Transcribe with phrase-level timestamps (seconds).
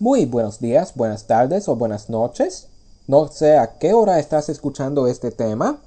[0.00, 2.68] Muy buenos días, buenas tardes o buenas noches.
[3.08, 5.80] No sé a qué hora estás escuchando este tema,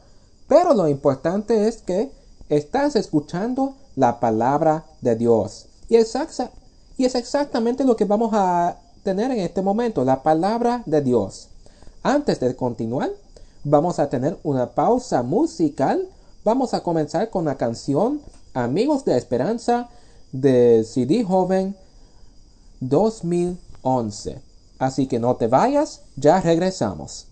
[0.49, 2.11] pero lo importante es que
[2.49, 5.67] estás escuchando la palabra de Dios.
[5.87, 6.13] Y es,
[6.97, 11.47] y es exactamente lo que vamos a tener en este momento, la palabra de Dios.
[12.03, 13.11] Antes de continuar,
[13.63, 16.05] vamos a tener una pausa musical.
[16.43, 18.19] Vamos a comenzar con la canción
[18.53, 19.87] Amigos de Esperanza
[20.33, 21.77] de CD Joven
[23.83, 24.41] 2011.
[24.79, 27.27] Así que no te vayas, ya regresamos.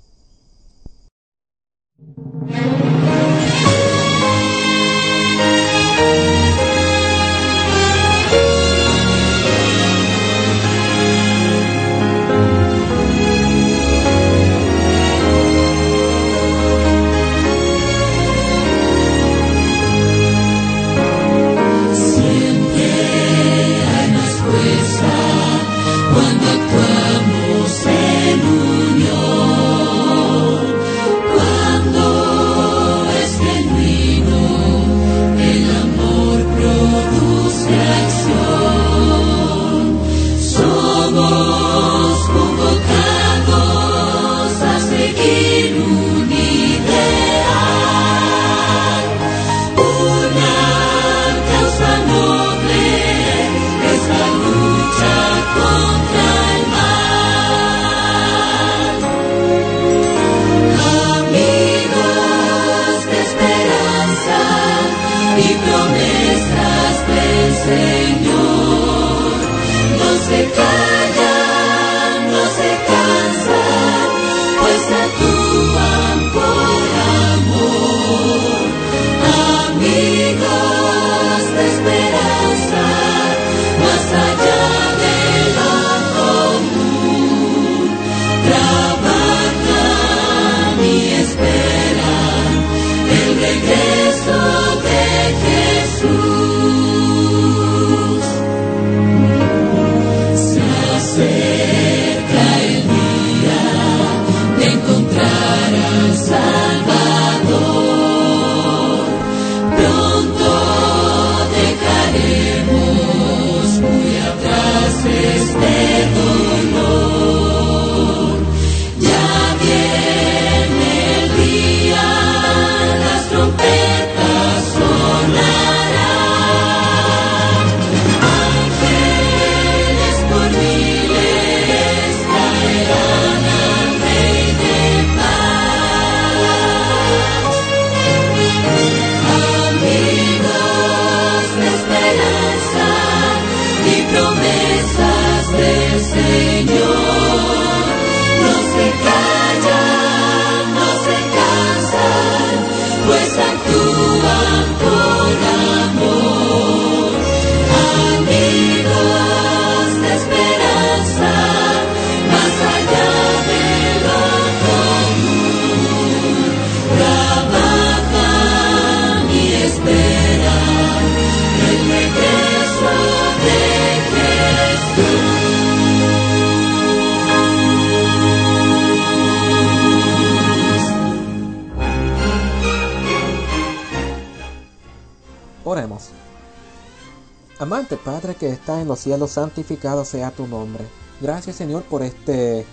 [187.98, 190.86] Padre que está en los cielos, santificado sea tu nombre.
[191.22, 192.66] Gracias Señor por este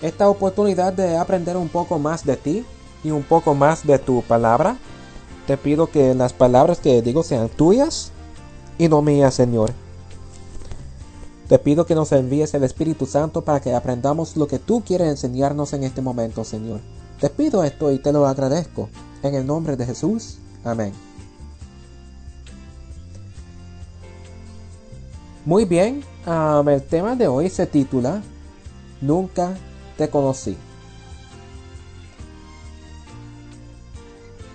[0.00, 2.64] esta oportunidad de aprender un poco más de ti
[3.02, 4.76] y un poco más de tu palabra.
[5.46, 8.10] Te pido que las palabras que digo sean tuyas
[8.78, 9.72] y no mías, Señor.
[11.48, 15.08] Te pido que nos envíes el Espíritu Santo para que aprendamos lo que tú quieres
[15.08, 16.80] enseñarnos en este momento, Señor.
[17.20, 18.88] Te pido esto y te lo agradezco.
[19.22, 20.38] En el nombre de Jesús.
[20.64, 21.13] Amén.
[25.46, 28.22] Muy bien, el tema de hoy se titula
[29.02, 29.54] Nunca
[29.98, 30.56] te conocí.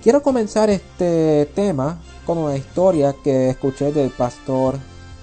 [0.02, 4.80] Quiero comenzar este tema con una historia que escuché del pastor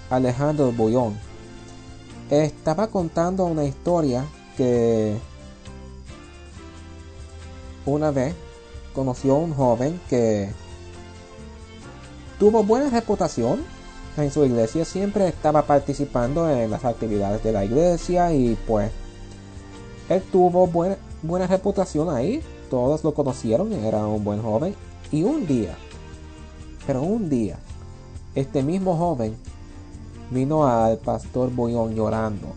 [0.08, 1.18] Alejandro Bullón.
[2.30, 4.24] Estaba contando una historia
[4.56, 5.16] que
[7.86, 8.36] una vez
[8.94, 10.48] conoció a un joven que
[12.38, 13.64] tuvo buena reputación
[14.22, 18.90] en su iglesia siempre estaba participando en las actividades de la iglesia y pues
[20.08, 24.74] él tuvo buena, buena reputación ahí, todos lo conocieron, era un buen joven
[25.12, 25.76] y un día,
[26.86, 27.58] pero un día,
[28.34, 29.36] este mismo joven
[30.30, 32.48] vino al pastor Bullón llorando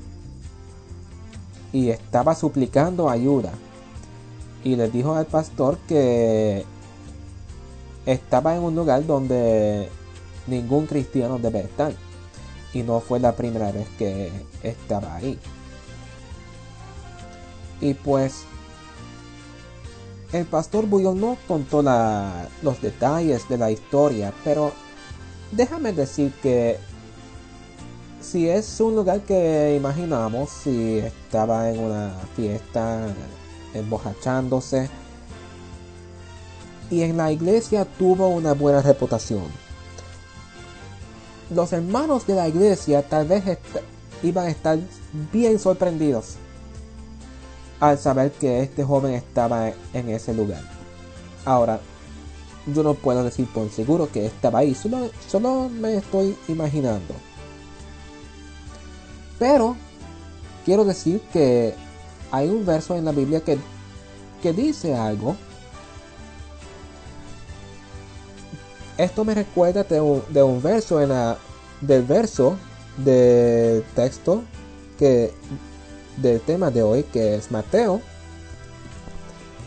[1.71, 3.51] y estaba suplicando ayuda.
[4.63, 6.65] Y le dijo al pastor que
[8.05, 9.89] estaba en un lugar donde
[10.49, 11.93] ningún cristiano debe estar.
[12.73, 14.31] Y no fue la primera vez que
[14.63, 15.39] estaba ahí.
[17.81, 18.43] Y pues
[20.31, 24.73] el pastor Bullón no contó los detalles de la historia, pero
[25.51, 26.77] déjame decir que
[28.21, 33.07] si es un lugar que imaginamos, si estaba en una fiesta,
[33.73, 34.89] embojachándose,
[36.91, 39.68] y en la iglesia tuvo una buena reputación.
[41.49, 43.43] Los hermanos de la iglesia tal vez
[44.21, 44.77] iban a estar
[45.31, 46.35] bien sorprendidos
[47.79, 50.61] al saber que este joven estaba en ese lugar.
[51.45, 51.79] Ahora,
[52.67, 57.15] yo no puedo decir por seguro que estaba ahí, solo, solo me estoy imaginando.
[59.39, 59.75] Pero
[60.65, 61.73] quiero decir que
[62.31, 63.57] hay un verso en la Biblia que,
[64.43, 65.35] que dice algo.
[68.99, 72.57] Esto me recuerda de un, verso del verso
[72.97, 74.43] del texto
[74.97, 78.01] del tema de hoy que es Mateo.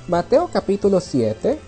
[0.06, 1.58] Mateo capítulo 7,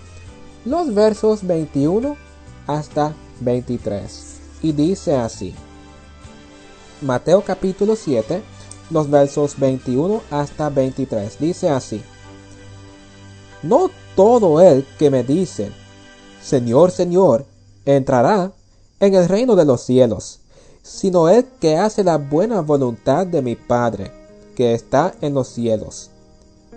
[0.66, 2.19] los versos 21
[2.66, 4.40] hasta 23.
[4.61, 5.55] Y dice así.
[7.00, 8.43] Mateo capítulo 7,
[8.90, 11.38] los versos 21 hasta 23.
[11.38, 12.02] Dice así.
[13.62, 15.72] No todo el que me dice,
[16.43, 17.46] Señor, Señor,
[17.85, 18.53] entrará
[19.01, 20.41] en el reino de los cielos,
[20.83, 24.11] sino el que hace la buena voluntad de mi Padre,
[24.55, 26.11] que está en los cielos.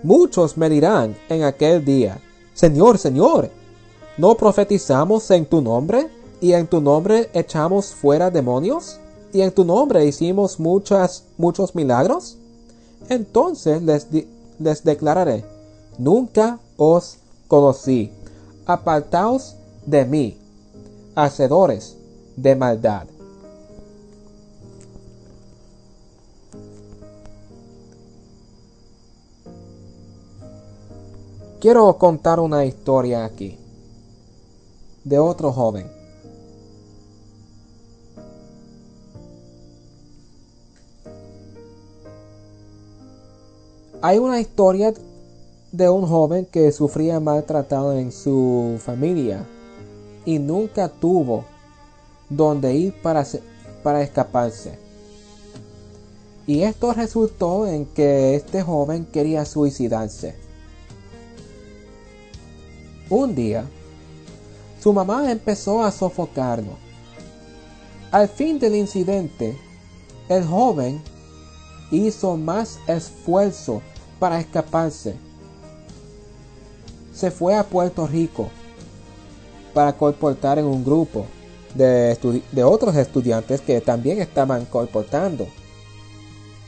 [0.02, 2.20] Muchos me dirán en aquel día,
[2.54, 3.50] Señor, Señor,
[4.16, 6.08] ¿no profetizamos en tu nombre?
[6.40, 9.00] ¿Y en tu nombre echamos fuera demonios?
[9.32, 12.36] y en tu nombre hicimos muchas, muchos milagros?
[13.08, 14.06] Entonces les,
[14.58, 15.44] les declararé,
[15.98, 18.10] nunca os conocí,
[18.66, 19.54] apartaos
[19.86, 20.36] de mí,
[21.18, 21.96] hacedores
[22.36, 23.08] de maldad.
[31.60, 33.58] Quiero contar una historia aquí
[35.02, 35.90] de otro joven
[44.00, 44.94] Hay una historia
[45.72, 49.44] de un joven que sufría maltratado en su familia
[50.28, 51.46] y nunca tuvo
[52.28, 53.26] donde ir para,
[53.82, 54.78] para escaparse.
[56.46, 60.34] Y esto resultó en que este joven quería suicidarse.
[63.08, 63.64] Un día,
[64.78, 66.76] su mamá empezó a sofocarlo.
[68.10, 69.56] Al fin del incidente,
[70.28, 71.00] el joven
[71.90, 73.80] hizo más esfuerzo
[74.18, 75.16] para escaparse.
[77.14, 78.50] Se fue a Puerto Rico
[79.78, 81.24] para colportar en un grupo
[81.72, 82.18] de,
[82.50, 85.46] de otros estudiantes que también estaban colportando.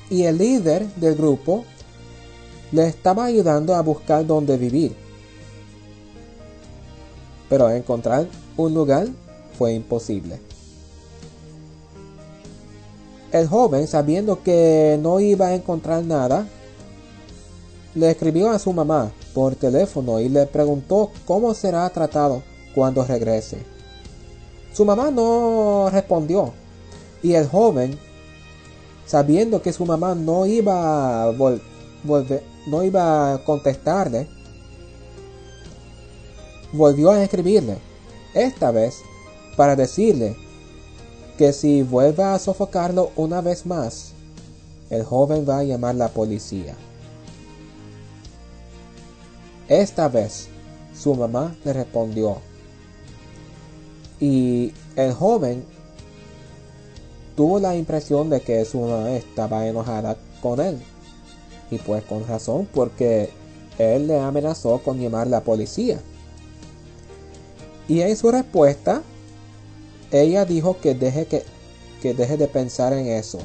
[0.09, 1.65] Y el líder del grupo
[2.71, 4.95] le estaba ayudando a buscar dónde vivir.
[7.49, 9.09] Pero encontrar un lugar
[9.59, 10.39] fue imposible.
[13.33, 16.47] El joven, sabiendo que no iba a encontrar nada,
[17.97, 23.65] le escribió a su mamá por teléfono y le preguntó cómo será tratado cuando regrese.
[24.73, 26.53] Su mamá no respondió
[27.23, 27.99] y el joven,
[29.07, 34.29] sabiendo que su mamá no iba a volver, no iba contestarle,
[36.73, 37.79] volvió a escribirle,
[38.35, 38.97] esta vez
[39.57, 40.37] para decirle
[41.37, 44.13] que si vuelve a sofocarlo una vez más,
[44.89, 46.75] el joven va a llamar a la policía.
[49.69, 50.49] Esta vez
[50.95, 52.39] su mamá le respondió
[54.21, 55.65] y el joven
[57.37, 60.79] tuvo la impresión de que su mamá estaba enojada con él.
[61.71, 63.31] Y pues con razón porque
[63.79, 65.99] él le amenazó con llamar a la policía.
[67.89, 69.03] Y en su respuesta
[70.11, 71.45] ella dijo que deje, que,
[72.03, 73.39] que deje de pensar en eso,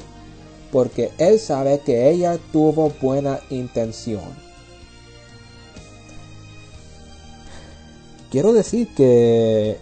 [0.72, 4.46] porque él sabe que ella tuvo buena intención.
[8.30, 9.78] Quiero decir que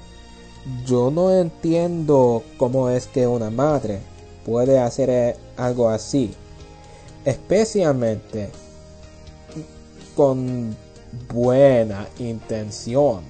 [0.87, 4.01] yo no entiendo cómo es que una madre
[4.45, 6.33] puede hacer eh, algo así,
[7.25, 8.51] especialmente
[10.15, 10.77] con
[11.33, 13.23] buena intención.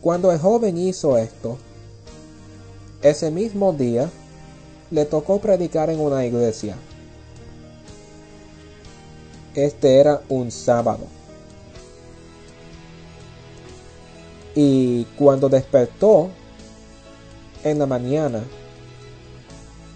[0.00, 1.58] Cuando el joven hizo esto,
[3.02, 4.08] ese mismo día
[4.92, 6.76] le tocó predicar en una iglesia.
[9.56, 11.06] Este era un sábado.
[14.54, 16.28] Y cuando despertó
[17.64, 18.44] en la mañana,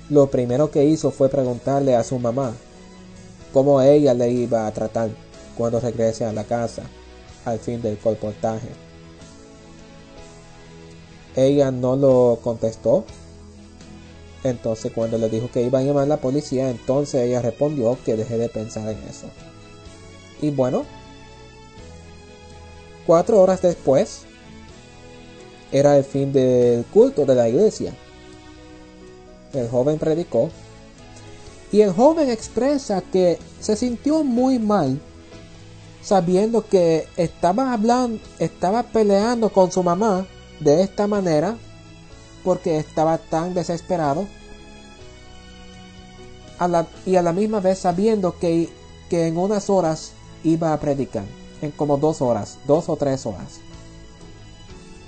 [0.08, 2.54] lo primero que hizo fue preguntarle a su mamá
[3.52, 5.10] cómo ella le iba a tratar
[5.56, 6.82] cuando regrese a la casa
[7.44, 8.68] al fin del colportaje.
[11.36, 13.04] Ella no lo contestó.
[14.42, 18.16] Entonces cuando le dijo que iba a llamar a la policía, entonces ella respondió que
[18.16, 19.26] dejé de pensar en eso.
[20.40, 20.84] Y bueno,
[23.06, 24.22] cuatro horas después,
[25.72, 27.94] era el fin del culto de la iglesia.
[29.52, 30.50] El joven predicó
[31.72, 35.00] y el joven expresa que se sintió muy mal
[36.02, 40.26] sabiendo que estaba hablando, estaba peleando con su mamá
[40.60, 41.56] de esta manera
[42.44, 44.26] porque estaba tan desesperado
[47.06, 48.68] y a la misma vez sabiendo que,
[49.08, 50.12] que en unas horas
[50.44, 51.24] iba a predicar,
[51.62, 53.60] en como dos horas, dos o tres horas.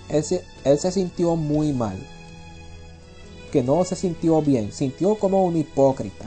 [0.08, 1.98] Él se, él se sintió muy mal,
[3.50, 6.24] que no se sintió bien, sintió como un hipócrita.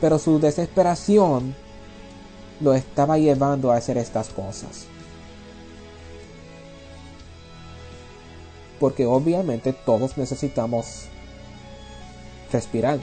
[0.00, 1.54] Pero su desesperación
[2.60, 4.86] lo estaba llevando a hacer estas cosas.
[8.78, 11.08] Porque obviamente todos necesitamos
[12.52, 12.98] respirar.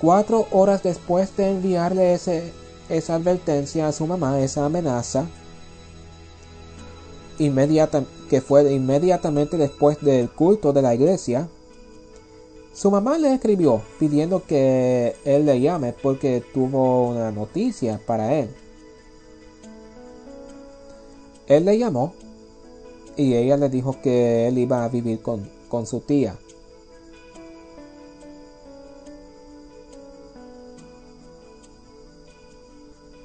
[0.00, 2.52] Cuatro horas después de enviarle ese,
[2.88, 5.26] esa advertencia a su mamá, esa amenaza,
[7.38, 11.48] inmediata, que fue inmediatamente después del culto de la iglesia,
[12.72, 18.48] su mamá le escribió pidiendo que él le llame porque tuvo una noticia para él.
[21.46, 22.14] Él le llamó
[23.16, 26.36] y ella le dijo que él iba a vivir con, con su tía.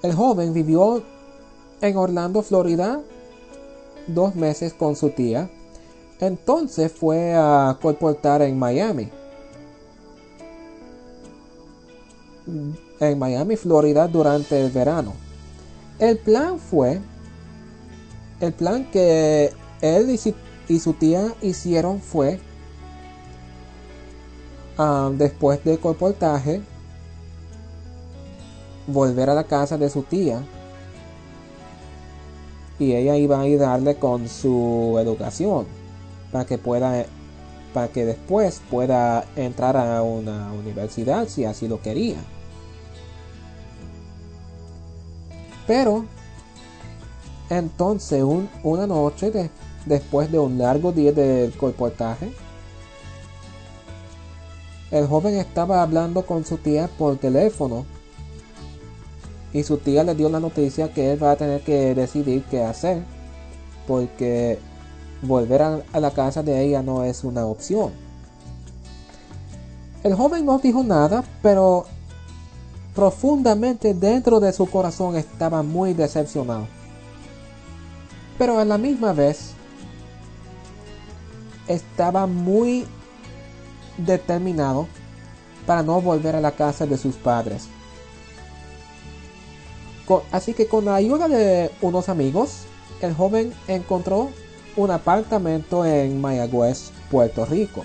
[0.04, 1.04] El joven vivió
[1.82, 3.02] en Orlando, Florida,
[4.08, 5.50] dos meses con su tía.
[6.20, 9.10] Entonces fue a colportar en Miami.
[13.00, 15.14] en Miami, Florida durante el verano.
[16.00, 17.00] El plan fue,
[18.40, 20.10] el plan que él
[20.70, 22.40] y su, tía hicieron fue,
[24.78, 26.62] ah, después del colportaje,
[28.88, 30.42] volver a la casa de su tía
[32.80, 35.66] y ella iba a ayudarle con su educación
[36.32, 37.06] para que pueda
[37.74, 42.18] para que después pueda entrar a una universidad si así lo quería.
[45.68, 46.06] Pero
[47.50, 48.24] entonces
[48.64, 49.50] una noche
[49.86, 52.32] después de un largo día del colportaje,
[54.92, 57.86] el joven estaba hablando con su tía por teléfono
[59.54, 62.64] y su tía le dio la noticia que él va a tener que decidir qué
[62.64, 63.04] hacer
[63.86, 64.60] porque
[65.22, 67.92] volver a la casa de ella no es una opción.
[70.04, 71.86] El joven no dijo nada, pero
[72.96, 76.77] profundamente dentro de su corazón estaba muy decepcionado.
[78.38, 79.52] Pero a la misma vez
[81.68, 82.86] estaba muy
[83.98, 84.88] determinado
[85.66, 87.68] para no volver a la casa de sus padres.
[90.32, 92.62] Así que con la ayuda de unos amigos,
[93.02, 94.30] el joven encontró
[94.78, 97.84] un apartamento en Mayagüez, Puerto Rico.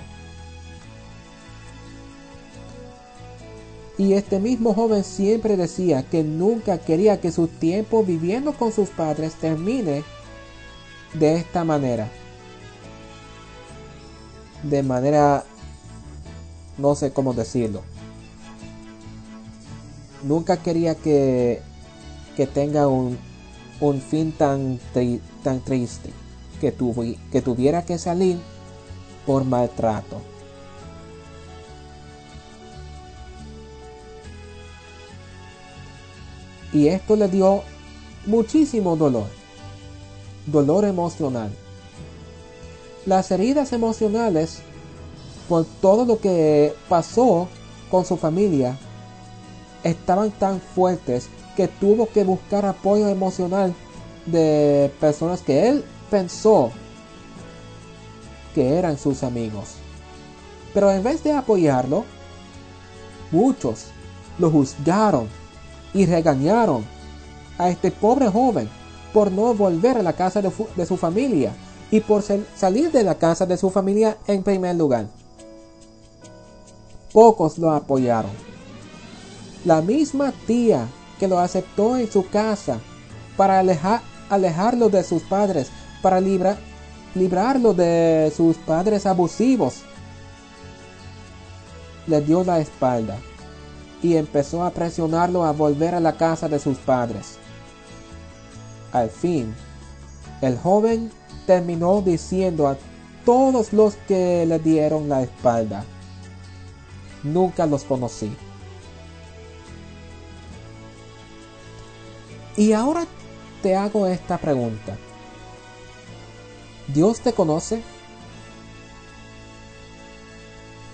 [3.99, 8.89] Y este mismo joven siempre decía que nunca quería que su tiempo viviendo con sus
[8.89, 10.05] padres termine
[11.15, 12.09] de esta manera.
[14.63, 15.45] De manera,
[16.79, 17.83] no sé cómo decirlo.
[20.23, 21.61] Nunca quería que,
[22.37, 23.19] que tenga un,
[23.81, 24.79] un fin tan,
[25.43, 26.11] tan triste,
[26.61, 26.73] que,
[27.33, 28.39] que tuviera que salir
[29.27, 30.21] por maltrato.
[36.73, 37.63] Y esto le dio
[38.25, 39.27] muchísimo dolor,
[40.47, 41.51] dolor emocional.
[43.07, 44.61] Las heridas emocionales
[45.49, 47.49] por todo lo que pasó
[47.91, 48.79] con su familia
[49.83, 53.75] estaban tan fuertes que tuvo que buscar apoyo emocional
[54.27, 56.71] de personas que él pensó
[58.55, 59.75] que eran sus amigos.
[60.73, 62.05] Pero en vez de apoyarlo,
[63.31, 63.87] muchos
[64.39, 65.29] lo juzgaron
[65.93, 66.85] y regañaron
[67.59, 68.69] a este pobre joven
[69.13, 71.53] por no volver a la casa de, su familia
[71.91, 75.07] y por salir de la casa de su familia en primer lugar.
[77.13, 78.31] Pocos lo apoyaron.
[79.65, 80.89] La misma tía
[81.19, 82.79] que lo aceptó en su casa
[83.37, 83.63] para
[84.31, 85.69] alejarlo de sus padres,
[86.01, 89.83] para librarlo de sus padres abusivos,
[92.07, 93.19] le dio la espalda
[94.03, 97.39] y empezó a presionarlo a volver a la casa de sus padres.
[98.93, 99.55] Al fin,
[100.43, 101.11] el joven
[101.47, 102.77] terminó diciendo a
[103.25, 105.85] todos los que le dieron la espalda,
[107.23, 108.37] nunca los conocí.
[112.57, 113.07] Y ahora
[113.63, 114.97] te hago esta pregunta.
[116.89, 117.83] ¿Dios te conoce?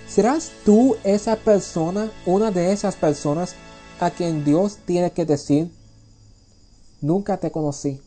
[0.07, 3.57] ¿Serás tú esa persona, una de esas personas
[4.01, 5.71] a quien Dios tiene que decir,
[7.01, 8.01] nunca te conocí?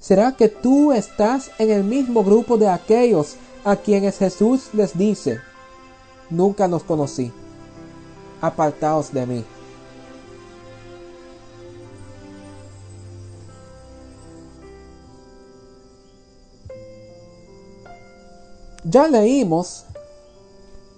[0.00, 5.40] ¿Será que tú estás en el mismo grupo de aquellos a quienes Jesús les dice,
[6.30, 7.30] nunca los conocí,
[8.40, 9.44] apartaos de mí?
[18.84, 19.84] Ya leímos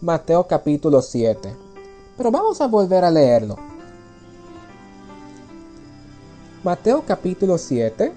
[0.00, 1.56] Mateo capítulo 7,
[2.16, 3.71] pero vamos a volver a leerlo.
[6.64, 8.12] Mateo capítulo 7.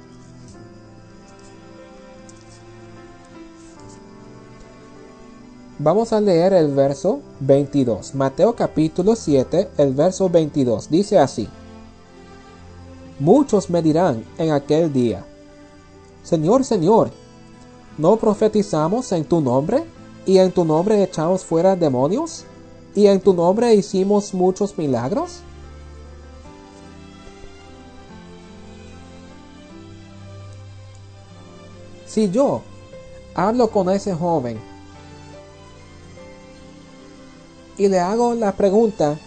[5.79, 8.15] Vamos a leer el verso 22.
[8.15, 10.89] Mateo capítulo 7, el verso 22.
[10.89, 11.47] Dice así.
[13.19, 15.25] Muchos me dirán en aquel día,
[16.23, 17.11] Señor, Señor,
[17.97, 19.85] ¿No profetizamos en tu nombre?
[20.25, 22.43] ¿Y en tu nombre echamos fuera demonios?
[22.93, 25.39] ¿Y en tu nombre hicimos muchos milagros?
[32.15, 32.61] Si yo
[33.33, 34.57] hablo con ese joven
[37.77, 39.19] y le hago la pregunta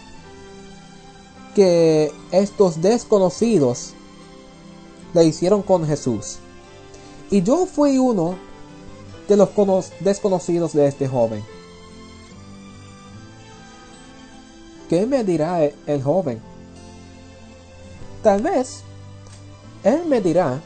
[1.53, 3.93] que estos desconocidos
[5.13, 6.39] le hicieron con Jesús,
[7.29, 8.39] y yo fui uno
[9.27, 9.49] de los
[9.99, 11.45] desconocidos de este joven.
[14.89, 16.41] ¿Qué me dirá e-, el joven?
[18.23, 18.81] Tal vez
[19.83, 20.59] él me dirá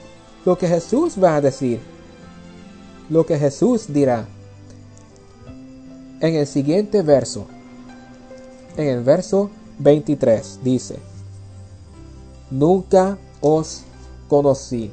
[0.46, 1.92] lo que Jesús va a decir,
[3.14, 4.26] lo que Jesús dirá.
[6.20, 7.46] En el siguiente verso,
[8.76, 10.98] en el verso 23, dice,
[12.50, 13.84] Nunca os
[14.28, 14.92] conocí.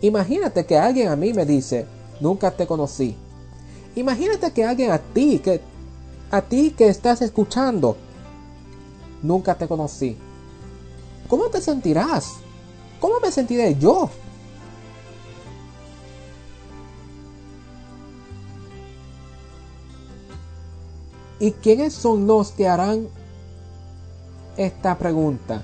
[0.00, 1.84] Imagínate que alguien a mí me dice,
[2.20, 3.14] nunca te conocí.
[3.96, 5.60] Imagínate que alguien a ti, que
[6.30, 7.96] a ti que estás escuchando,
[9.22, 10.16] nunca te conocí.
[11.28, 12.36] ¿Cómo te sentirás?
[12.98, 14.08] ¿Cómo me sentiré yo?
[21.40, 23.08] ¿Y quiénes son los que harán
[24.56, 25.62] esta pregunta?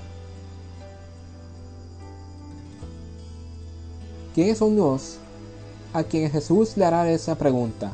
[4.35, 5.19] ¿Quiénes son los
[5.97, 7.91] a quien Jesús le hará esa pregunta.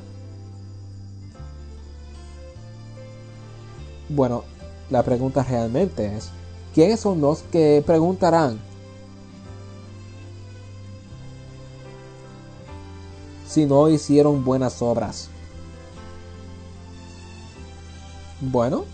[4.08, 4.42] Bueno,
[4.90, 6.30] la pregunta realmente es,
[6.74, 8.58] ¿quiénes son los que preguntarán?
[13.46, 15.31] Si no hicieron buenas obras.
[18.42, 18.84] Bueno,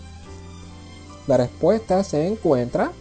[1.25, 2.91] la respuesta se encuentra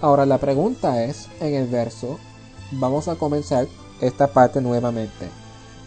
[0.00, 2.18] Ahora la pregunta es, en el verso,
[2.70, 3.66] vamos a comenzar
[4.00, 5.28] esta parte nuevamente.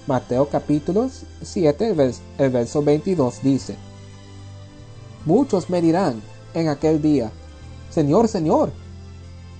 [0.07, 1.09] Mateo capítulo
[1.41, 1.95] 7,
[2.39, 3.77] el verso 22 dice,
[5.25, 6.21] Muchos me dirán
[6.53, 7.31] en aquel día,
[7.91, 8.71] Señor, Señor,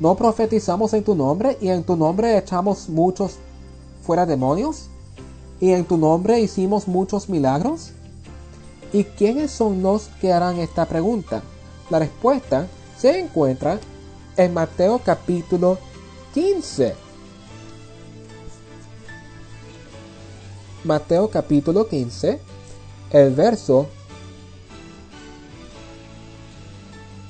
[0.01, 3.37] ¿no profetizamos en tu nombre y en tu nombre echamos muchos
[4.01, 4.89] fuera demonios?
[5.59, 7.91] ¿Y en tu nombre hicimos muchos milagros?
[8.93, 11.43] ¿Y quiénes son los que harán esta pregunta?
[11.89, 12.67] La respuesta
[12.97, 13.79] se encuentra
[14.37, 15.77] en Mateo capítulo
[16.33, 16.95] 15.
[20.83, 22.39] Mateo capítulo 15,
[23.11, 23.87] el verso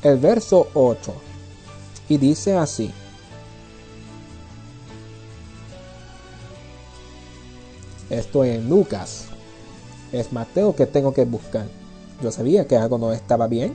[0.04, 1.14] el verso 8
[2.08, 2.92] y dice así.
[8.10, 9.26] Estoy en Lucas.
[10.12, 11.68] Es Mateo que tengo que buscar.
[12.22, 13.74] Yo sabía que algo no estaba bien.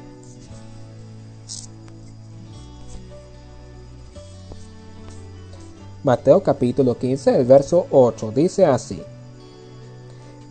[6.03, 9.03] Mateo capítulo 15, el verso 8, dice así.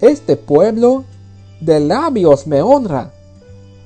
[0.01, 1.03] Este pueblo
[1.59, 3.11] de labios me honra,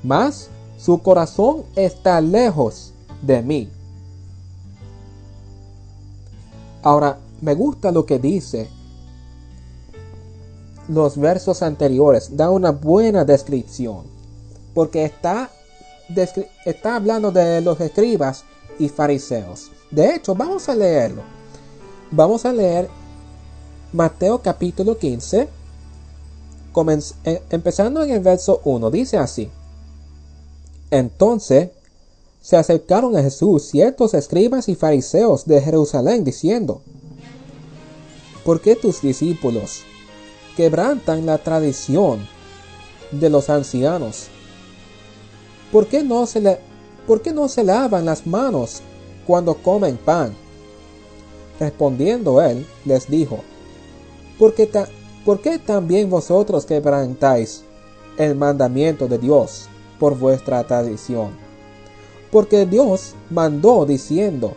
[0.02, 3.68] mas Su corazón está lejos de mí.
[6.82, 8.68] Ahora, me gusta lo que dice.
[10.88, 14.04] Los versos anteriores da una buena descripción.
[14.74, 15.50] Porque está,
[16.64, 18.44] está hablando de los escribas
[18.78, 19.70] y fariseos.
[19.90, 21.22] De hecho, vamos a leerlo.
[22.10, 22.88] Vamos a leer
[23.92, 25.48] Mateo capítulo 15,
[27.24, 28.90] eh, empezando en el verso 1.
[28.90, 29.50] Dice así.
[30.90, 31.70] Entonces
[32.40, 36.80] se acercaron a Jesús ciertos escribas y fariseos de Jerusalén diciendo,
[38.44, 39.82] ¿por qué tus discípulos
[40.58, 42.26] quebrantan la tradición
[43.12, 44.26] de los ancianos?
[45.70, 46.58] ¿Por qué no se,
[47.06, 48.82] ¿por qué no se lavan las manos
[49.26, 50.34] cuando comen pan?
[51.60, 53.38] Respondiendo él, les dijo,
[54.36, 54.68] ¿por qué,
[55.24, 57.62] ¿por qué también vosotros quebrantáis
[58.16, 59.68] el mandamiento de Dios
[60.00, 61.48] por vuestra tradición?
[62.30, 64.52] porque Dios mandó diciendo,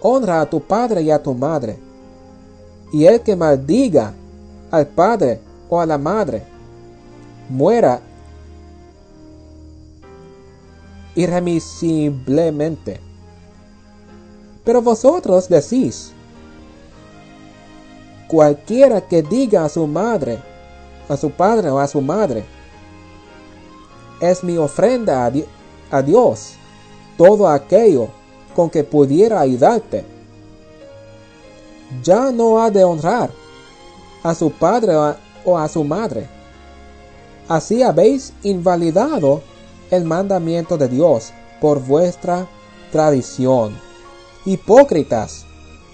[0.00, 1.78] honra a tu padre y a tu madre.
[2.92, 4.14] Y el que maldiga
[4.70, 6.42] al padre o a la madre,
[7.48, 8.00] muera
[11.14, 13.00] irremisiblemente.
[14.64, 16.12] Pero vosotros decís,
[18.28, 20.38] cualquiera que diga a su madre,
[21.08, 22.44] a su padre o a su madre,
[24.20, 25.30] es mi ofrenda
[25.90, 26.54] a, Dios
[27.16, 28.08] todo aquello
[28.54, 30.04] con que pudiera ayudarte.
[32.02, 33.30] Ya no ha de honrar
[34.28, 34.94] a su padre
[35.44, 36.28] o a su madre.
[37.48, 39.42] Así habéis invalidado
[39.90, 42.48] el mandamiento de Dios por vuestra
[42.90, 43.76] tradición.
[44.44, 45.44] Hipócritas,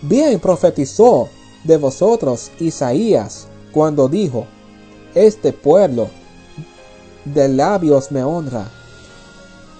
[0.00, 1.28] bien profetizó
[1.64, 4.46] de vosotros Isaías cuando dijo,
[5.14, 6.08] Este pueblo
[7.26, 8.66] de labios me honra,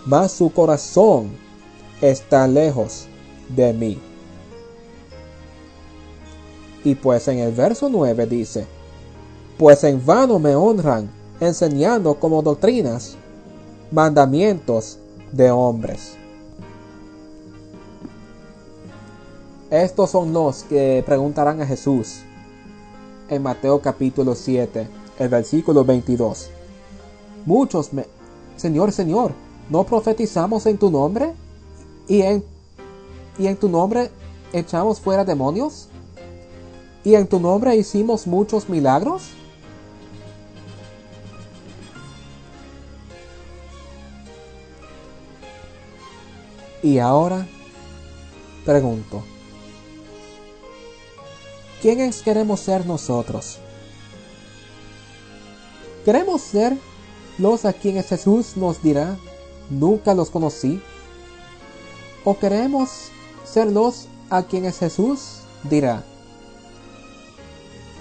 [0.04, 1.30] mas su corazón
[2.02, 3.06] está lejos
[3.48, 4.11] de mí.
[6.84, 8.66] Y pues en el verso 9 dice,
[9.58, 13.16] pues en vano me honran enseñando como doctrinas
[13.90, 14.98] mandamientos
[15.30, 16.16] de hombres.
[19.70, 22.20] Estos son los que preguntarán a Jesús
[23.28, 26.50] en Mateo capítulo 7, el versículo 22.
[27.46, 28.06] Muchos me,
[28.56, 29.32] Señor, Señor,
[29.72, 31.32] ¿No profetizamos en tu nombre?
[32.08, 32.44] ¿Y en,
[33.38, 34.10] ¿Y en tu nombre
[34.52, 35.88] echamos fuera demonios?
[37.04, 39.30] ¿Y en tu nombre hicimos muchos milagros?
[46.82, 47.46] Y ahora
[48.64, 49.22] pregunto,
[51.80, 53.58] ¿quiénes queremos ser nosotros?
[56.04, 56.76] ¿Queremos ser
[57.38, 59.16] los a quienes Jesús nos dirá
[59.70, 60.80] nunca los conocí?
[62.24, 63.10] ¿O queremos
[63.44, 66.04] ser los a quienes Jesús dirá?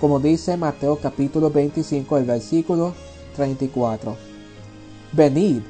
[0.01, 2.95] Como dice Mateo capítulo 25, el versículo
[3.35, 4.17] 34.
[5.11, 5.61] Venid,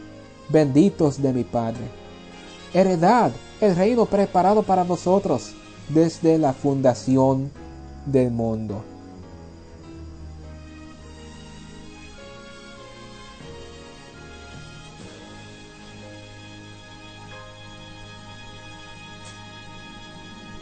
[0.48, 1.82] benditos de mi Padre.
[2.74, 5.52] Heredad el reino preparado para vosotros
[5.90, 7.52] desde la fundación
[8.06, 8.86] del mundo.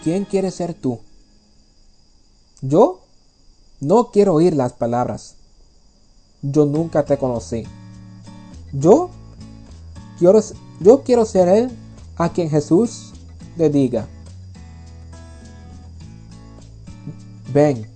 [0.03, 0.99] ¿Quién quieres ser tú?
[2.61, 2.98] Yo
[3.79, 5.35] no quiero oír las palabras.
[6.41, 7.63] Yo nunca te conocí.
[8.73, 9.09] Yo
[10.17, 10.41] quiero,
[10.79, 11.71] yo quiero ser Él
[12.17, 13.13] a quien Jesús
[13.57, 14.07] le diga.
[17.53, 17.87] Ven.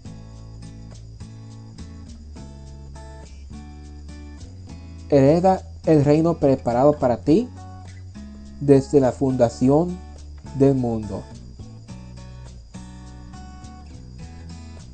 [5.10, 7.48] Hereda el reino preparado para ti
[8.60, 9.98] desde la fundación
[10.58, 11.24] del mundo.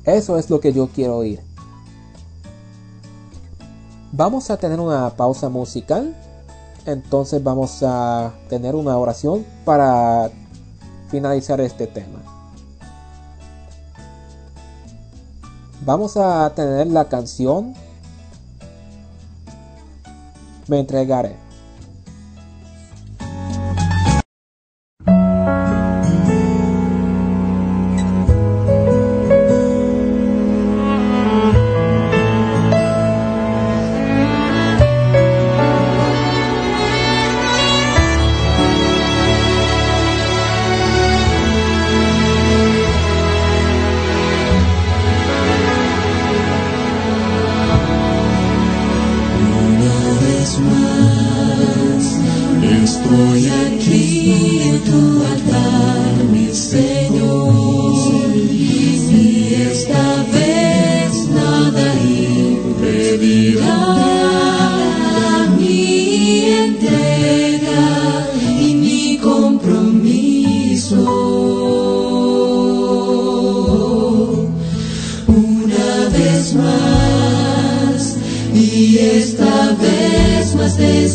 [0.04, 1.40] Eso es lo que yo quiero oír.
[4.12, 6.16] Vamos a tener una pausa musical.
[6.86, 10.30] Entonces vamos a tener una oración para
[11.10, 12.18] finalizar este tema.
[15.84, 17.74] Vamos a tener la canción
[20.70, 21.34] Me entregaré.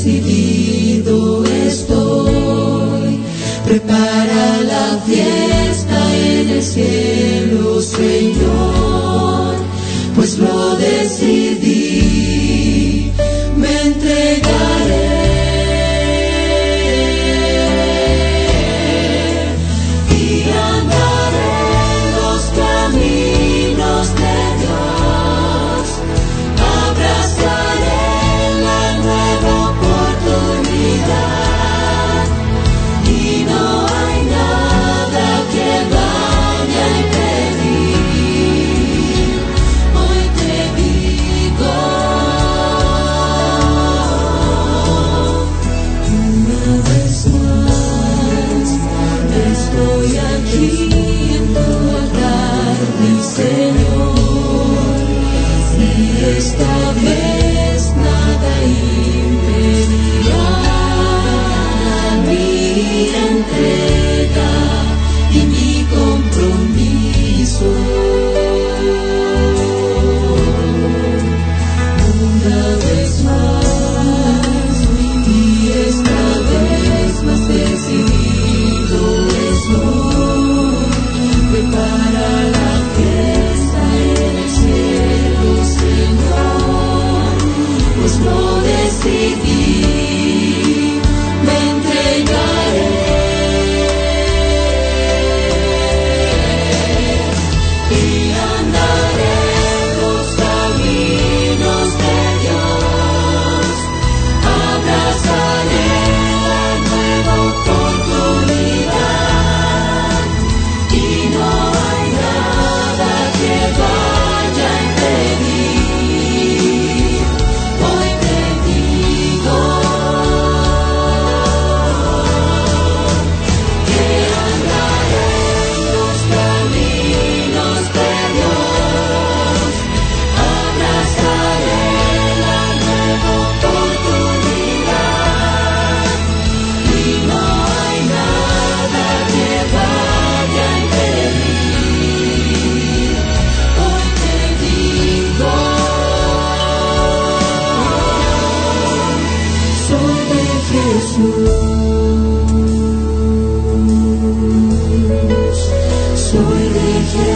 [0.05, 3.19] Decidido estoy.
[3.65, 9.55] Prepara la fiesta en el cielo, Señor,
[10.15, 11.04] pues lo decidí,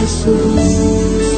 [0.06, 1.29] soy de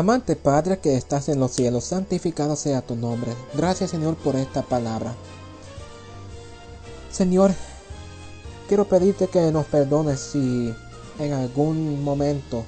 [0.00, 3.34] Amante Padre que estás en los cielos, santificado sea tu nombre.
[3.52, 5.14] Gracias Señor por esta palabra.
[7.12, 7.52] Señor,
[8.66, 10.74] quiero pedirte que nos perdones si
[11.18, 12.64] en algún momento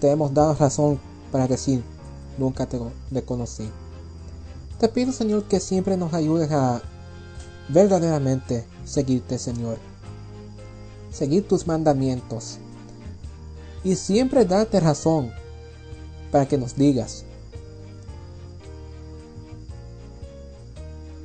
[0.00, 1.00] te hemos dado razón
[1.32, 1.82] para decir
[2.38, 2.78] nunca te
[3.12, 3.68] te conocí.
[4.78, 6.82] Te pido Señor que siempre nos ayudes a
[7.68, 9.78] verdaderamente seguirte Señor.
[11.10, 12.58] Seguir tus mandamientos
[13.82, 15.32] y siempre darte razón
[16.36, 17.24] para que nos digas.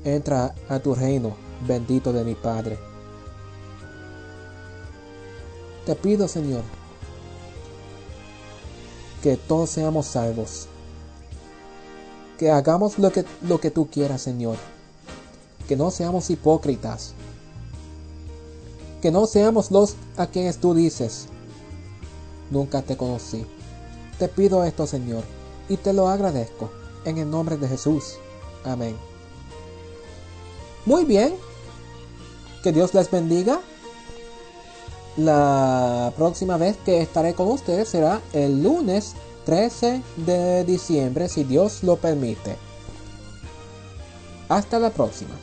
[0.06, 1.36] Entra a tu reino,
[1.68, 2.80] bendito de mi Padre.
[5.86, 6.64] Te pido, Señor,
[9.22, 10.70] que todos seamos salvos.
[12.38, 14.56] Que hagamos lo que, lo que tú quieras, Señor.
[15.68, 17.16] Que no seamos hipócritas.
[19.02, 21.28] Que no seamos los a quienes tú dices
[22.50, 23.46] nunca te conocí.
[24.22, 25.24] Te pido esto, Señor,
[25.68, 26.70] y te lo agradezco,
[27.06, 28.18] en el nombre de Jesús.
[28.64, 28.96] Amén.
[30.86, 31.34] Muy bien.
[32.62, 33.62] Que Dios les bendiga.
[35.18, 41.82] La próxima vez que estaré con ustedes será el lunes 13 de diciembre, si Dios
[41.82, 42.58] lo permite.
[44.50, 45.34] Hasta la próxima.